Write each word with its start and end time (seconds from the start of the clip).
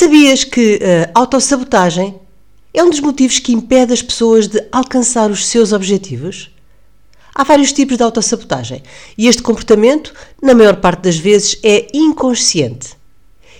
Sabias 0.00 0.44
que 0.44 0.78
a 0.84 1.18
autossabotagem 1.18 2.14
é 2.72 2.84
um 2.84 2.88
dos 2.88 3.00
motivos 3.00 3.40
que 3.40 3.52
impede 3.52 3.92
as 3.92 4.00
pessoas 4.00 4.46
de 4.46 4.64
alcançar 4.70 5.28
os 5.28 5.44
seus 5.48 5.72
objetivos? 5.72 6.52
Há 7.34 7.42
vários 7.42 7.72
tipos 7.72 7.96
de 7.96 8.04
autossabotagem 8.04 8.80
e 9.18 9.26
este 9.26 9.42
comportamento, 9.42 10.14
na 10.40 10.54
maior 10.54 10.76
parte 10.76 11.00
das 11.00 11.16
vezes, 11.16 11.58
é 11.64 11.88
inconsciente. 11.92 12.90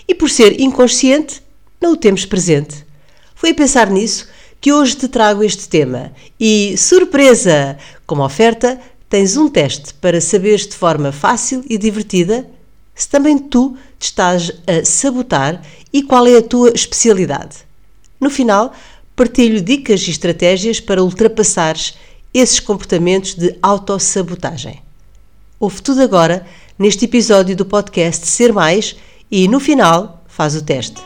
E 0.06 0.14
por 0.14 0.30
ser 0.30 0.60
inconsciente, 0.60 1.42
não 1.80 1.94
o 1.94 1.96
temos 1.96 2.24
presente. 2.24 2.86
Foi 3.34 3.50
a 3.50 3.54
pensar 3.54 3.90
nisso 3.90 4.28
que 4.60 4.72
hoje 4.72 4.94
te 4.94 5.08
trago 5.08 5.42
este 5.42 5.68
tema. 5.68 6.12
E, 6.38 6.76
surpresa! 6.78 7.76
Como 8.06 8.24
oferta, 8.24 8.78
tens 9.10 9.36
um 9.36 9.48
teste 9.48 9.92
para 9.94 10.20
saberes 10.20 10.68
de 10.68 10.76
forma 10.76 11.10
fácil 11.10 11.64
e 11.68 11.76
divertida 11.76 12.48
se 12.98 13.08
também 13.08 13.38
tu 13.38 13.76
te 13.96 14.06
estás 14.06 14.50
a 14.66 14.84
sabotar 14.84 15.62
e 15.92 16.02
qual 16.02 16.26
é 16.26 16.36
a 16.36 16.42
tua 16.42 16.70
especialidade. 16.70 17.58
No 18.20 18.28
final, 18.28 18.72
partilho 19.14 19.62
dicas 19.62 20.02
e 20.02 20.10
estratégias 20.10 20.80
para 20.80 21.02
ultrapassares 21.02 21.96
esses 22.34 22.58
comportamentos 22.58 23.34
de 23.36 23.56
autossabotagem. 23.62 24.82
Ouve 25.60 25.80
tudo 25.80 26.02
agora 26.02 26.44
neste 26.76 27.04
episódio 27.04 27.54
do 27.54 27.64
podcast 27.64 28.26
Ser 28.26 28.52
Mais 28.52 28.96
e 29.30 29.46
no 29.46 29.60
final 29.60 30.24
faz 30.26 30.56
o 30.56 30.62
teste. 30.62 31.00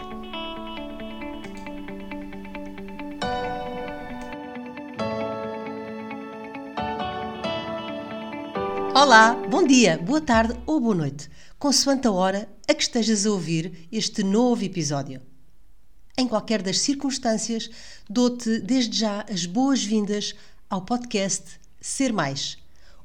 Olá, 8.94 9.36
bom 9.48 9.66
dia, 9.66 9.98
boa 10.02 10.20
tarde 10.20 10.54
ou 10.66 10.80
boa 10.80 10.94
noite, 10.94 11.28
consoante 11.62 12.08
a 12.08 12.10
hora 12.10 12.48
a 12.68 12.74
que 12.74 12.82
estejas 12.82 13.24
a 13.24 13.30
ouvir 13.30 13.86
este 13.92 14.24
novo 14.24 14.64
episódio. 14.64 15.22
Em 16.18 16.26
qualquer 16.26 16.60
das 16.60 16.80
circunstâncias, 16.80 17.70
dou-te 18.10 18.58
desde 18.58 18.98
já 18.98 19.24
as 19.30 19.46
boas-vindas 19.46 20.34
ao 20.68 20.82
podcast 20.82 21.60
Ser 21.80 22.12
Mais, 22.12 22.58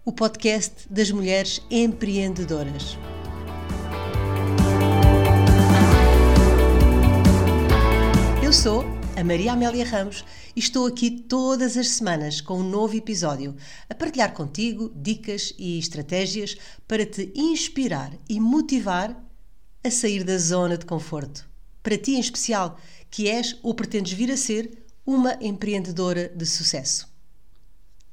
o 0.03 0.11
podcast 0.11 0.87
das 0.89 1.11
mulheres 1.11 1.61
empreendedoras. 1.69 2.97
Eu 8.43 8.51
sou 8.51 8.83
a 9.17 9.23
Maria 9.23 9.53
Amélia 9.53 9.83
Ramos 9.83 10.23
e 10.55 10.59
estou 10.59 10.85
aqui 10.85 11.09
todas 11.09 11.75
as 11.75 11.87
semanas 11.87 12.39
com 12.39 12.59
um 12.59 12.69
novo 12.69 12.95
episódio 12.95 13.55
a 13.89 13.95
partilhar 13.95 14.31
contigo 14.31 14.91
dicas 14.95 15.55
e 15.57 15.79
estratégias 15.79 16.55
para 16.87 17.03
te 17.03 17.31
inspirar 17.33 18.13
e 18.29 18.39
motivar 18.39 19.19
a 19.83 19.89
sair 19.89 20.23
da 20.23 20.37
zona 20.37 20.77
de 20.77 20.85
conforto. 20.85 21.49
Para 21.81 21.97
ti 21.97 22.11
em 22.11 22.19
especial, 22.19 22.79
que 23.09 23.27
és 23.27 23.57
ou 23.63 23.73
pretendes 23.73 24.13
vir 24.13 24.31
a 24.31 24.37
ser 24.37 24.85
uma 25.03 25.35
empreendedora 25.41 26.29
de 26.29 26.45
sucesso. 26.45 27.11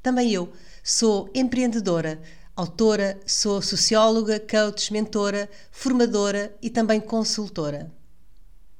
Também 0.03 0.33
eu 0.33 0.51
sou 0.83 1.31
empreendedora, 1.35 2.19
autora, 2.57 3.21
sou 3.27 3.61
socióloga, 3.61 4.41
coach, 4.41 4.91
mentora, 4.91 5.51
formadora 5.71 6.57
e 6.63 6.71
também 6.71 6.99
consultora. 6.99 7.93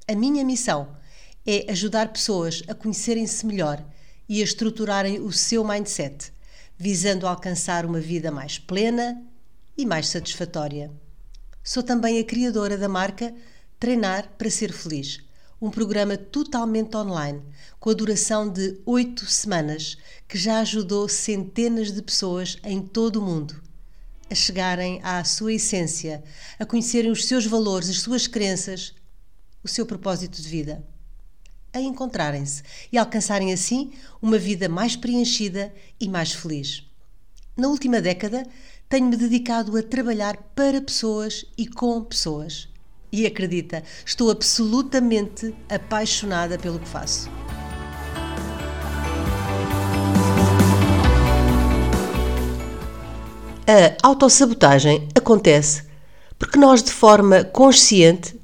A 0.07 0.15
minha 0.15 0.43
missão 0.43 1.04
é 1.45 1.71
ajudar 1.71 2.11
pessoas 2.11 2.63
a 2.67 2.73
conhecerem-se 2.73 3.45
melhor 3.45 3.85
e 4.27 4.41
a 4.41 4.43
estruturarem 4.43 5.19
o 5.19 5.31
seu 5.31 5.63
mindset, 5.63 6.33
visando 6.75 7.27
alcançar 7.27 7.85
uma 7.85 7.99
vida 7.99 8.31
mais 8.31 8.57
plena 8.57 9.21
e 9.77 9.85
mais 9.85 10.07
satisfatória. 10.07 10.91
Sou 11.63 11.83
também 11.83 12.19
a 12.19 12.23
criadora 12.23 12.77
da 12.77 12.89
marca 12.89 13.33
Treinar 13.79 14.27
para 14.37 14.49
Ser 14.49 14.73
Feliz, 14.73 15.19
um 15.61 15.69
programa 15.69 16.17
totalmente 16.17 16.97
online, 16.97 17.41
com 17.79 17.91
a 17.91 17.93
duração 17.93 18.49
de 18.49 18.81
oito 18.83 19.27
semanas, 19.27 19.97
que 20.27 20.39
já 20.39 20.59
ajudou 20.61 21.07
centenas 21.07 21.91
de 21.91 22.01
pessoas 22.01 22.57
em 22.63 22.81
todo 22.81 23.17
o 23.17 23.21
mundo 23.21 23.63
a 24.27 24.33
chegarem 24.33 24.99
à 25.03 25.23
sua 25.23 25.53
essência, 25.53 26.23
a 26.57 26.65
conhecerem 26.65 27.11
os 27.11 27.25
seus 27.25 27.45
valores, 27.45 27.91
as 27.91 27.99
suas 27.99 28.25
crenças, 28.25 28.91
o 29.63 29.67
seu 29.67 29.85
propósito 29.85 30.41
de 30.41 30.49
vida 30.49 30.83
a 31.77 31.81
encontrarem-se 31.81 32.63
e 32.91 32.97
alcançarem 32.97 33.51
assim 33.51 33.91
uma 34.21 34.37
vida 34.37 34.69
mais 34.69 34.95
preenchida 34.95 35.73
e 35.99 36.07
mais 36.07 36.31
feliz. 36.31 36.83
Na 37.55 37.67
última 37.67 38.01
década, 38.01 38.45
tenho-me 38.87 39.17
dedicado 39.17 39.77
a 39.77 39.83
trabalhar 39.83 40.37
para 40.55 40.81
pessoas 40.81 41.45
e 41.57 41.67
com 41.67 42.01
pessoas. 42.03 42.69
E 43.11 43.25
acredita, 43.25 43.83
estou 44.05 44.31
absolutamente 44.31 45.53
apaixonada 45.69 46.57
pelo 46.57 46.79
que 46.79 46.87
faço. 46.87 47.29
A 53.67 54.07
autossabotagem 54.07 55.07
acontece 55.15 55.83
porque 56.37 56.59
nós, 56.59 56.83
de 56.83 56.91
forma 56.91 57.43
consciente, 57.43 58.39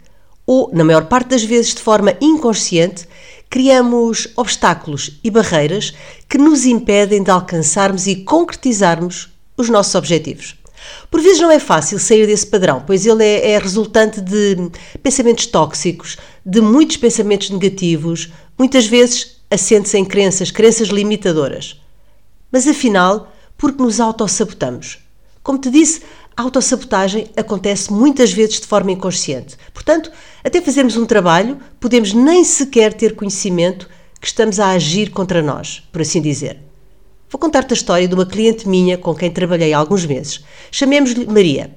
ou, 0.45 0.69
na 0.73 0.83
maior 0.83 1.05
parte 1.05 1.29
das 1.29 1.43
vezes, 1.43 1.75
de 1.75 1.81
forma 1.81 2.15
inconsciente, 2.19 3.07
criamos 3.51 4.29
obstáculos 4.37 5.19
e 5.21 5.29
barreiras 5.29 5.93
que 6.29 6.37
nos 6.37 6.65
impedem 6.65 7.21
de 7.21 7.29
alcançarmos 7.29 8.07
e 8.07 8.15
concretizarmos 8.15 9.29
os 9.57 9.69
nossos 9.69 9.93
objetivos. 9.93 10.55
Por 11.11 11.21
vezes 11.21 11.41
não 11.41 11.51
é 11.51 11.59
fácil 11.59 11.99
sair 11.99 12.25
desse 12.25 12.47
padrão, 12.47 12.81
pois 12.87 13.05
ele 13.05 13.23
é, 13.25 13.51
é 13.51 13.59
resultante 13.59 14.21
de 14.21 14.71
pensamentos 15.03 15.45
tóxicos, 15.47 16.17
de 16.45 16.61
muitos 16.61 16.95
pensamentos 16.95 17.49
negativos, 17.49 18.31
muitas 18.57 18.87
vezes 18.87 19.41
assentes 19.51 19.93
em 19.93 20.05
crenças, 20.05 20.49
crenças 20.49 20.87
limitadoras. 20.87 21.79
Mas 22.49 22.65
afinal, 22.65 23.33
porque 23.57 23.83
nos 23.83 23.99
autossabotamos? 23.99 24.99
Como 25.43 25.59
te 25.59 25.69
disse, 25.69 26.03
a 26.35 26.41
autossabotagem 26.43 27.27
acontece 27.35 27.91
muitas 27.91 28.31
vezes 28.31 28.59
de 28.59 28.67
forma 28.67 28.91
inconsciente. 28.91 29.57
Portanto, 29.73 30.11
até 30.43 30.61
fazermos 30.61 30.97
um 30.97 31.05
trabalho, 31.05 31.59
podemos 31.79 32.13
nem 32.13 32.43
sequer 32.43 32.93
ter 32.93 33.15
conhecimento 33.15 33.89
que 34.19 34.27
estamos 34.27 34.59
a 34.59 34.69
agir 34.71 35.11
contra 35.11 35.41
nós, 35.41 35.83
por 35.91 36.01
assim 36.01 36.21
dizer. 36.21 36.59
Vou 37.29 37.39
contar-te 37.39 37.73
a 37.73 37.75
história 37.75 38.07
de 38.07 38.13
uma 38.13 38.25
cliente 38.25 38.67
minha 38.67 38.97
com 38.97 39.15
quem 39.15 39.31
trabalhei 39.31 39.73
há 39.73 39.77
alguns 39.77 40.05
meses. 40.05 40.43
Chamemos-lhe 40.69 41.25
Maria. 41.25 41.75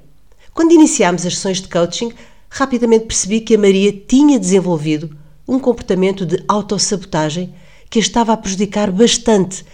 Quando 0.53 0.73
iniciámos 0.73 1.25
as 1.25 1.35
sessões 1.35 1.61
de 1.61 1.69
coaching, 1.69 2.13
rapidamente 2.49 3.07
percebi 3.07 3.41
que 3.41 3.55
a 3.55 3.59
Maria 3.59 3.93
tinha 3.93 4.39
desenvolvido 4.39 5.17
um 5.47 5.59
comportamento 5.59 6.25
de 6.25 6.43
autossabotagem 6.49 7.55
que 7.91 7.99
a 7.99 8.03
estava 8.03 8.33
a 8.33 8.37
prejudicar 8.37 8.91
bastante 8.91 9.65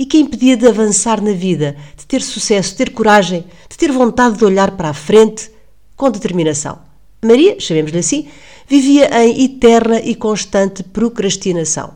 e 0.00 0.06
que 0.06 0.16
impedia 0.16 0.56
de 0.56 0.66
avançar 0.66 1.20
na 1.20 1.32
vida, 1.32 1.76
de 1.94 2.06
ter 2.06 2.22
sucesso, 2.22 2.70
de 2.70 2.76
ter 2.76 2.90
coragem, 2.90 3.44
de 3.68 3.76
ter 3.76 3.92
vontade 3.92 4.38
de 4.38 4.44
olhar 4.46 4.70
para 4.70 4.88
a 4.88 4.94
frente 4.94 5.50
com 5.94 6.10
determinação. 6.10 6.78
Maria, 7.22 7.60
chamemos-lhe 7.60 7.98
assim, 7.98 8.26
vivia 8.66 9.10
em 9.22 9.44
eterna 9.44 10.00
e 10.00 10.14
constante 10.14 10.82
procrastinação. 10.82 11.92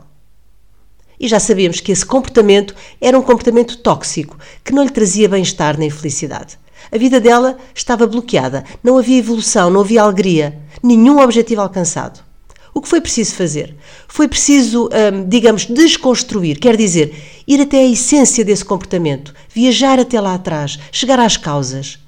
E 1.19 1.27
já 1.27 1.39
sabemos 1.39 1.79
que 1.79 1.91
esse 1.91 2.05
comportamento 2.05 2.75
era 3.01 3.17
um 3.17 3.23
comportamento 3.23 3.77
tóxico, 3.77 4.37
que 4.63 4.71
não 4.71 4.83
lhe 4.83 4.91
trazia 4.91 5.27
bem-estar 5.27 5.75
nem 5.75 5.89
felicidade. 5.89 6.59
A 6.91 6.99
vida 6.99 7.19
dela 7.19 7.57
estava 7.73 8.05
bloqueada, 8.05 8.63
não 8.83 8.99
havia 8.99 9.17
evolução, 9.17 9.71
não 9.71 9.81
havia 9.81 10.03
alegria, 10.03 10.59
nenhum 10.83 11.19
objetivo 11.19 11.61
alcançado. 11.61 12.23
O 12.71 12.81
que 12.81 12.89
foi 12.89 12.99
preciso 12.99 13.35
fazer? 13.35 13.73
Foi 14.05 14.27
preciso, 14.27 14.89
hum, 14.89 15.29
digamos, 15.29 15.65
desconstruir, 15.65 16.59
quer 16.59 16.75
dizer, 16.75 17.15
ir 17.47 17.61
até 17.61 17.77
a 17.77 17.85
essência 17.85 18.43
desse 18.43 18.65
comportamento, 18.65 19.33
viajar 19.49 19.99
até 19.99 20.19
lá 20.19 20.33
atrás, 20.33 20.79
chegar 20.91 21.19
às 21.19 21.37
causas. 21.37 21.99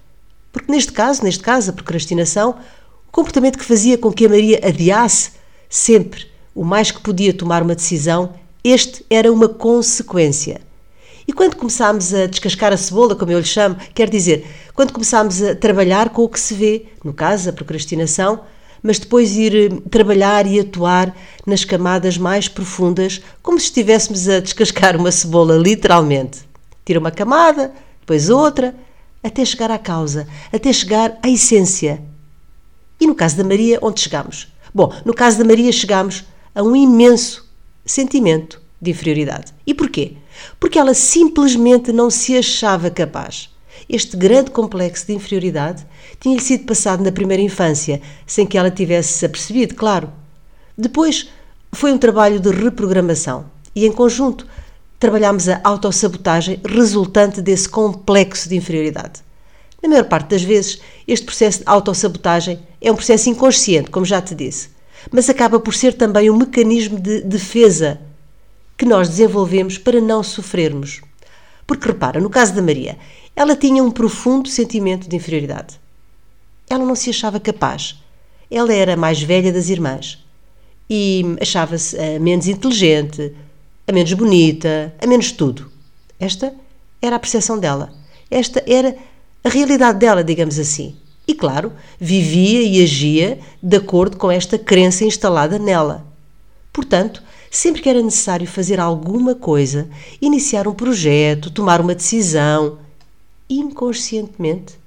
Porque 0.52 0.72
neste 0.72 0.92
caso, 0.92 1.24
neste 1.24 1.44
caso, 1.44 1.70
a 1.70 1.74
procrastinação, 1.74 2.56
o 3.08 3.12
comportamento 3.12 3.58
que 3.58 3.66
fazia 3.66 3.98
com 3.98 4.12
que 4.12 4.26
a 4.26 4.30
Maria 4.30 4.60
adiasse 4.64 5.32
sempre 5.70 6.28
o 6.56 6.64
mais 6.64 6.90
que 6.90 7.02
podia 7.02 7.34
tomar 7.34 7.62
uma 7.62 7.76
decisão, 7.76 8.34
este 8.64 9.06
era 9.10 9.32
uma 9.32 9.48
consequência. 9.48 10.62
E 11.28 11.34
quando 11.34 11.56
começámos 11.56 12.14
a 12.14 12.26
descascar 12.26 12.72
a 12.72 12.78
cebola, 12.78 13.16
como 13.16 13.32
eu 13.32 13.40
lhe 13.40 13.46
chamo, 13.46 13.76
quer 13.94 14.10
dizer, 14.10 14.48
quando 14.74 14.94
começámos 14.94 15.44
a 15.44 15.54
trabalhar 15.54 16.10
com 16.10 16.24
o 16.24 16.30
que 16.30 16.40
se 16.40 16.54
vê, 16.54 16.86
no 17.04 17.14
caso, 17.14 17.50
a 17.50 17.54
procrastinação, 17.54 18.42
mas 18.82 19.00
depois 19.00 19.36
ir 19.36 19.56
eh, 19.56 19.70
trabalhar 19.90 20.46
e 20.48 20.60
atuar 20.60 21.16
nas 21.46 21.64
camadas 21.64 22.18
mais 22.18 22.48
profundas, 22.48 23.22
como 23.42 23.60
se 23.60 23.66
estivéssemos 23.66 24.28
a 24.28 24.40
descascar 24.40 24.96
uma 24.96 25.12
cebola, 25.12 25.56
literalmente. 25.58 26.40
Tira 26.86 27.00
uma 27.00 27.12
camada, 27.12 27.74
depois 28.00 28.30
outra, 28.30 28.76
até 29.24 29.44
chegar 29.44 29.72
à 29.72 29.78
causa, 29.78 30.28
até 30.52 30.72
chegar 30.72 31.18
à 31.22 31.30
essência. 31.30 32.02
E 33.00 33.06
no 33.06 33.16
caso 33.16 33.38
da 33.38 33.44
Maria, 33.44 33.80
onde 33.82 34.02
chegamos? 34.02 34.48
Bom, 34.74 34.94
no 35.06 35.14
caso 35.14 35.38
da 35.38 35.44
Maria, 35.44 35.72
chegamos 35.72 36.26
a 36.54 36.64
um 36.64 36.76
imenso 36.76 37.48
sentimento 37.86 38.62
de 38.82 38.92
inferioridade. 38.92 39.54
E 39.66 39.74
porquê? 39.74 40.14
Porque 40.60 40.78
ela 40.78 40.94
simplesmente 40.94 41.92
não 41.92 42.10
se 42.10 42.38
achava 42.38 42.90
capaz. 42.90 43.50
Este 43.90 44.18
grande 44.18 44.52
complexo 44.52 45.08
de 45.08 45.14
inferioridade 45.14 45.86
tinha-lhe 46.20 46.42
sido 46.42 46.66
passado 46.66 47.04
na 47.04 47.12
primeira 47.12 47.42
infância, 47.42 48.02
sem 48.26 48.46
que 48.46 48.58
ela 48.58 48.70
tivesse 48.70 49.26
apercebido, 49.26 49.76
claro. 49.76 50.12
Depois 50.78 51.30
foi 51.72 51.94
um 51.94 51.98
trabalho 51.98 52.40
de 52.40 52.50
reprogramação 52.50 53.46
e, 53.74 53.86
em 53.86 53.92
conjunto, 53.92 54.46
trabalhámos 55.00 55.48
a 55.48 55.62
autossabotagem 55.64 56.60
resultante 56.66 57.42
desse 57.42 57.70
complexo 57.70 58.50
de 58.50 58.56
inferioridade. 58.56 59.22
Na 59.82 59.88
maior 59.88 60.06
parte 60.06 60.30
das 60.32 60.44
vezes, 60.44 60.82
este 61.08 61.26
processo 61.26 61.60
de 61.60 61.66
autossabotagem 61.68 62.60
é 62.82 62.92
um 62.92 62.96
processo 62.96 63.30
inconsciente, 63.30 63.90
como 63.90 64.06
já 64.06 64.22
te 64.22 64.36
disse, 64.36 64.70
mas 65.12 65.30
acaba 65.30 65.60
por 65.60 65.74
ser 65.74 65.94
também 65.94 66.30
um 66.30 66.36
mecanismo 66.36 67.00
de 67.00 67.22
defesa 67.22 68.02
que 68.76 68.86
nós 68.86 69.08
desenvolvemos 69.08 69.78
para 69.78 70.02
não 70.02 70.22
sofrermos. 70.24 71.02
Porque 71.66 71.88
repara, 71.88 72.20
no 72.20 72.30
caso 72.30 72.54
da 72.54 72.62
Maria, 72.62 72.98
ela 73.38 73.56
tinha 73.56 73.84
um 73.84 73.92
profundo 73.92 74.50
sentimento 74.50 75.08
de 75.08 75.16
inferioridade. 75.16 75.80
Ela 76.68 76.84
não 76.84 76.96
se 76.96 77.12
achava 77.12 77.40
capaz. 77.40 77.96
Ela 78.50 78.74
era 78.74 78.96
a 78.96 78.98
mais 78.98 79.22
velha 79.22 79.54
das 79.54 79.70
irmãs 79.70 80.26
e 80.90 81.24
achava-se 81.40 81.96
a 82.00 82.20
menos 82.20 82.48
inteligente, 82.48 83.32
a 83.88 83.92
menos 83.92 84.12
bonita, 84.14 84.92
a 85.00 85.06
menos 85.06 85.32
tudo. 85.32 85.72
Esta 86.20 86.52
era 87.00 87.16
a 87.16 87.20
percepção 87.20 87.60
dela. 87.60 87.94
Esta 88.32 88.64
era 88.66 88.98
a 89.44 89.50
realidade 89.50 90.00
dela, 90.00 90.24
digamos 90.24 90.58
assim. 90.58 90.96
E 91.28 91.36
claro, 91.36 91.72
vivia 92.00 92.64
e 92.64 92.84
agia 92.84 93.38
de 93.62 93.78
acordo 93.78 94.18
com 94.18 94.32
esta 94.32 94.58
crença 94.58 95.06
instalada 95.06 95.60
nela. 95.60 96.08
Portanto, 96.74 97.22
sempre 97.52 97.84
que 97.84 97.90
era 97.90 98.02
necessário 98.02 98.48
fazer 98.48 98.80
alguma 98.80 99.36
coisa, 99.36 99.88
iniciar 100.20 100.68
um 100.68 100.74
projeto, 100.74 101.52
tomar 101.52 101.80
uma 101.80 101.94
decisão, 101.94 102.80
inconscientemente, 103.50 104.78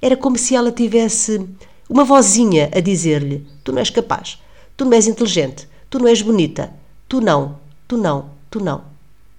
era 0.00 0.16
como 0.16 0.36
se 0.36 0.54
ela 0.54 0.70
tivesse 0.70 1.46
uma 1.88 2.04
vozinha 2.04 2.70
a 2.74 2.80
dizer-lhe: 2.80 3.46
Tu 3.62 3.72
não 3.72 3.78
és 3.78 3.90
capaz, 3.90 4.42
tu 4.76 4.84
não 4.84 4.92
és 4.92 5.06
inteligente, 5.06 5.68
tu 5.88 5.98
não 5.98 6.08
és 6.08 6.20
bonita, 6.22 6.72
tu 7.08 7.20
não, 7.20 7.58
tu 7.86 7.96
não, 7.96 8.30
tu 8.50 8.60
não. 8.60 8.82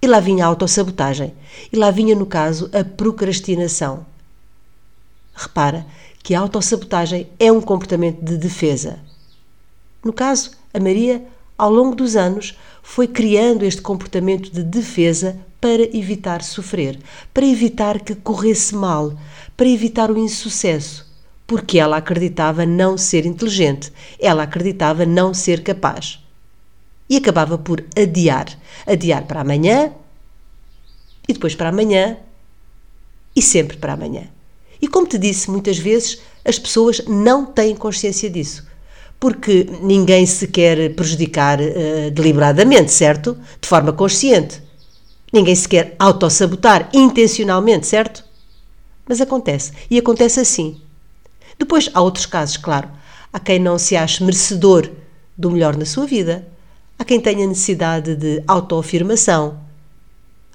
E 0.00 0.06
lá 0.06 0.20
vinha 0.20 0.44
a 0.44 0.48
autossabotagem, 0.48 1.32
e 1.72 1.76
lá 1.76 1.90
vinha, 1.90 2.14
no 2.14 2.26
caso, 2.26 2.70
a 2.72 2.84
procrastinação. 2.84 4.06
Repara 5.34 5.86
que 6.22 6.34
a 6.34 6.40
autossabotagem 6.40 7.28
é 7.38 7.52
um 7.52 7.60
comportamento 7.60 8.20
de 8.22 8.36
defesa. 8.36 8.98
No 10.04 10.12
caso, 10.12 10.52
a 10.72 10.80
Maria, 10.80 11.24
ao 11.56 11.70
longo 11.70 11.94
dos 11.94 12.16
anos, 12.16 12.58
foi 12.82 13.06
criando 13.06 13.64
este 13.64 13.80
comportamento 13.80 14.50
de 14.50 14.62
defesa 14.62 15.38
para 15.60 15.82
evitar 15.96 16.42
sofrer, 16.42 16.98
para 17.32 17.46
evitar 17.46 18.00
que 18.00 18.14
corresse 18.14 18.74
mal, 18.74 19.16
para 19.56 19.68
evitar 19.68 20.10
o 20.10 20.18
insucesso, 20.18 21.06
porque 21.46 21.78
ela 21.78 21.96
acreditava 21.96 22.66
não 22.66 22.98
ser 22.98 23.24
inteligente, 23.24 23.92
ela 24.20 24.42
acreditava 24.42 25.06
não 25.06 25.32
ser 25.32 25.62
capaz. 25.62 26.20
E 27.08 27.16
acabava 27.16 27.56
por 27.56 27.84
adiar, 27.96 28.46
adiar 28.86 29.24
para 29.24 29.40
amanhã 29.40 29.92
e 31.28 31.32
depois 31.32 31.54
para 31.54 31.68
amanhã 31.68 32.16
e 33.34 33.40
sempre 33.40 33.76
para 33.76 33.92
amanhã. 33.92 34.24
E 34.80 34.88
como 34.88 35.06
te 35.06 35.18
disse, 35.18 35.50
muitas 35.50 35.78
vezes 35.78 36.20
as 36.44 36.58
pessoas 36.58 37.04
não 37.06 37.46
têm 37.46 37.74
consciência 37.74 38.28
disso. 38.28 38.66
Porque 39.18 39.66
ninguém 39.80 40.26
se 40.26 40.46
quer 40.46 40.94
prejudicar 40.94 41.58
uh, 41.60 42.10
deliberadamente, 42.10 42.92
certo? 42.92 43.36
De 43.60 43.68
forma 43.68 43.92
consciente. 43.92 44.62
Ninguém 45.32 45.54
se 45.54 45.68
quer 45.68 45.94
autossabotar 45.98 46.88
intencionalmente, 46.92 47.86
certo? 47.86 48.24
Mas 49.08 49.20
acontece. 49.20 49.72
E 49.90 49.98
acontece 49.98 50.40
assim. 50.40 50.80
Depois 51.58 51.90
há 51.94 52.00
outros 52.00 52.26
casos, 52.26 52.56
claro. 52.56 52.88
Há 53.32 53.40
quem 53.40 53.58
não 53.58 53.78
se 53.78 53.96
ache 53.96 54.22
merecedor 54.22 54.90
do 55.36 55.50
melhor 55.50 55.76
na 55.76 55.84
sua 55.84 56.06
vida. 56.06 56.46
Há 56.98 57.04
quem 57.04 57.20
tenha 57.20 57.46
necessidade 57.46 58.16
de 58.16 58.42
autoafirmação. 58.46 59.58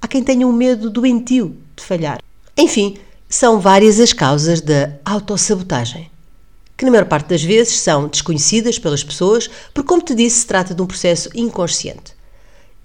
Há 0.01 0.07
quem 0.07 0.23
tenha 0.23 0.47
um 0.47 0.51
medo 0.51 0.89
doentio 0.89 1.55
de 1.75 1.83
falhar. 1.83 2.19
Enfim, 2.57 2.97
são 3.29 3.59
várias 3.59 3.99
as 3.99 4.11
causas 4.11 4.59
da 4.59 4.93
autossabotagem, 5.05 6.09
que 6.75 6.83
na 6.83 6.91
maior 6.91 7.05
parte 7.05 7.27
das 7.27 7.43
vezes 7.43 7.79
são 7.79 8.07
desconhecidas 8.07 8.79
pelas 8.79 9.03
pessoas, 9.03 9.49
porque, 9.73 9.87
como 9.87 10.01
te 10.01 10.15
disse, 10.15 10.39
se 10.39 10.47
trata 10.47 10.73
de 10.73 10.81
um 10.81 10.87
processo 10.87 11.29
inconsciente. 11.35 12.13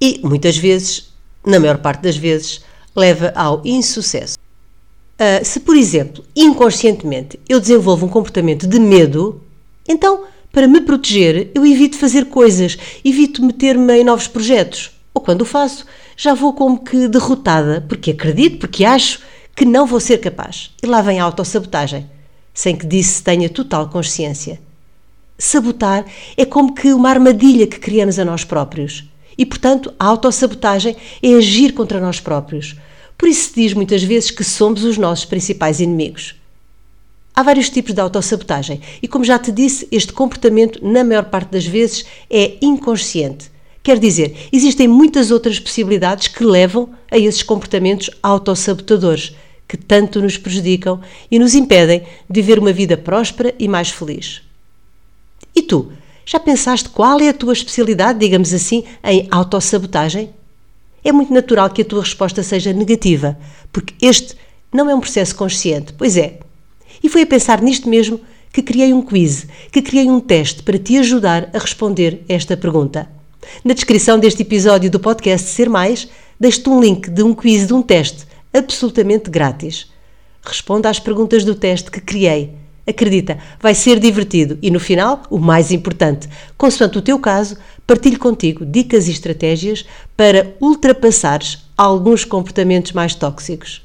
E, 0.01 0.21
muitas 0.23 0.57
vezes, 0.57 1.13
na 1.47 1.61
maior 1.61 1.79
parte 1.79 2.03
das 2.03 2.17
vezes, 2.17 2.61
leva 2.95 3.33
ao 3.37 3.63
insucesso. 3.65 4.37
Uh, 5.19 5.45
se, 5.45 5.61
por 5.61 5.77
exemplo, 5.77 6.25
inconscientemente 6.35 7.41
eu 7.49 7.59
desenvolvo 7.59 8.05
um 8.05 8.09
comportamento 8.09 8.67
de 8.67 8.79
medo, 8.79 9.41
então, 9.89 10.25
para 10.53 10.67
me 10.67 10.81
proteger, 10.81 11.51
eu 11.55 11.65
evito 11.65 11.97
fazer 11.97 12.27
coisas, 12.27 12.77
evito 13.05 13.45
meter-me 13.45 14.01
em 14.01 14.05
novos 14.05 14.27
projetos. 14.27 14.91
Ou 15.15 15.23
quando 15.23 15.43
o 15.43 15.47
faço, 15.47 15.87
já 16.17 16.35
vou 16.35 16.53
como 16.53 16.83
que 16.83 17.09
derrotada, 17.09 17.85
porque 17.89 18.11
acredito, 18.11 18.59
porque 18.59 18.85
acho 18.85 19.21
que 19.55 19.65
não 19.65 19.87
vou 19.87 20.01
ser 20.01 20.19
capaz. 20.19 20.71
E 20.83 20.87
lá 20.87 21.01
vem 21.01 21.21
a 21.21 21.25
autossabotagem, 21.25 22.11
sem 22.53 22.77
que 22.77 22.87
disso 22.87 23.23
tenha 23.23 23.49
total 23.49 23.89
consciência. 23.89 24.61
Sabotar 25.39 26.05
é 26.37 26.45
como 26.45 26.75
que 26.75 26.93
uma 26.93 27.11
armadilha 27.11 27.67
que 27.67 27.79
criamos 27.79 28.19
a 28.19 28.25
nós 28.25 28.45
próprios. 28.45 29.05
E, 29.39 29.45
portanto, 29.45 29.93
a 29.99 30.07
autossabotagem 30.07 30.97
é 31.23 31.35
agir 31.35 31.73
contra 31.73 32.01
nós 32.01 32.21
próprios. 32.21 32.77
Por 33.19 33.29
isso 33.29 33.51
se 33.51 33.55
diz 33.55 33.73
muitas 33.73 34.03
vezes 34.03 34.31
que 34.31 34.45
somos 34.45 34.85
os 34.85 34.99
nossos 34.99 35.25
principais 35.25 35.81
inimigos. 35.81 36.35
Há 37.35 37.43
vários 37.43 37.69
tipos 37.69 37.93
de 37.93 38.01
autossabotagem 38.01 38.81
e, 39.03 39.07
como 39.07 39.25
já 39.25 39.39
te 39.39 39.53
disse, 39.53 39.87
este 39.93 40.13
comportamento, 40.13 40.79
na 40.83 41.05
maior 41.05 41.25
parte 41.25 41.51
das 41.51 41.67
vezes, 41.67 42.07
é 42.31 42.57
inconsciente. 42.63 43.51
Quer 43.83 43.99
dizer, 43.99 44.49
existem 44.51 44.89
muitas 44.89 45.31
outras 45.31 45.61
possibilidades 45.61 46.29
que 46.29 46.43
levam 46.43 46.91
a 47.11 47.19
esses 47.19 47.43
comportamentos 47.43 48.11
autossabotadores 48.23 49.37
que 49.69 49.77
tanto 49.77 50.21
nos 50.21 50.39
prejudicam 50.39 51.01
e 51.31 51.39
nos 51.39 51.55
impedem 51.55 52.01
de 52.29 52.41
viver 52.41 52.59
uma 52.59 52.73
vida 52.73 52.97
próspera 52.97 53.55
e 53.59 53.69
mais 53.69 53.91
feliz. 53.91 54.43
E 55.55 55.63
tu, 55.63 55.93
já 56.27 56.41
pensaste 56.41 56.89
qual 56.89 57.21
é 57.21 57.29
a 57.29 57.33
tua 57.33 57.53
especialidade, 57.53 58.19
digamos 58.19 58.53
assim, 58.53 58.83
em 59.05 59.29
autossabotagem? 59.31 60.31
É 61.05 61.13
muito 61.13 61.33
natural 61.33 61.71
que 61.71 61.83
a 61.83 61.85
tua 61.85 62.03
resposta 62.03 62.43
seja 62.43 62.73
negativa, 62.73 63.39
porque 63.73 63.95
este 64.05 64.35
não 64.75 64.91
é 64.91 64.95
um 64.95 64.99
processo 65.01 65.37
consciente, 65.37 65.93
pois 65.93 66.17
é. 66.17 66.41
E 67.01 67.09
foi 67.09 67.23
a 67.23 67.27
pensar 67.27 67.63
nisto 67.63 67.89
mesmo 67.89 68.21
que 68.53 68.61
criei 68.61 68.93
um 68.93 69.03
quiz, 69.03 69.47
que 69.71 69.81
criei 69.81 70.11
um 70.11 70.19
teste 70.19 70.65
para 70.65 70.79
te 70.79 70.99
ajudar 70.99 71.49
a 71.55 71.59
responder 71.59 72.25
esta 72.29 72.57
pergunta. 72.57 73.09
Na 73.65 73.73
descrição 73.73 74.19
deste 74.19 74.43
episódio 74.43 74.91
do 74.91 74.99
podcast 74.99 75.49
Ser 75.49 75.71
Mais, 75.71 76.09
deixo-te 76.41 76.69
um 76.69 76.81
link 76.81 77.09
de 77.09 77.23
um 77.23 77.33
quiz 77.33 77.69
de 77.69 77.73
um 77.73 77.83
teste 77.83 78.27
absolutamente 78.53 79.31
grátis. 79.31 79.89
Responda 80.43 80.89
às 80.89 80.99
perguntas 80.99 81.45
do 81.45 81.55
teste 81.55 81.89
que 81.89 82.01
criei. 82.01 82.66
Acredita, 82.87 83.39
vai 83.61 83.75
ser 83.75 83.99
divertido 83.99 84.59
e 84.63 84.71
no 84.71 84.79
final, 84.79 85.23
o 85.29 85.39
mais 85.39 85.73
importante, 85.73 86.29
consoante 86.57 86.99
o 86.99 87.03
teu 87.03 87.19
caso, 87.19 87.57
partilho 87.85 88.19
contigo 88.19 88.65
dicas 88.65 89.09
e 89.09 89.11
estratégias 89.11 89.85
para 90.17 90.55
ultrapassares 90.61 91.67
alguns 91.77 92.25
comportamentos 92.25 92.93
mais 92.93 93.15
tóxicos. 93.15 93.83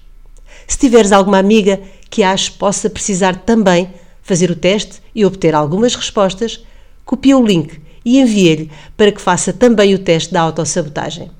Se 0.68 0.78
tiveres 0.78 1.12
alguma 1.12 1.40
amiga 1.40 1.82
que 2.10 2.22
aches 2.22 2.50
possa 2.50 2.90
precisar 2.90 3.38
também 3.38 3.90
fazer 4.22 4.52
o 4.52 4.56
teste 4.56 5.02
e 5.16 5.26
obter 5.26 5.56
algumas 5.56 5.96
respostas, 5.96 6.64
copia 7.04 7.38
o 7.38 7.46
link 7.46 7.82
e 8.06 8.20
envia-lhe 8.20 8.70
para 8.96 9.12
que 9.12 9.22
faça 9.22 9.52
também 9.52 9.96
o 9.96 10.00
teste 10.00 10.32
da 10.32 10.42
autossabotagem. 10.42 11.32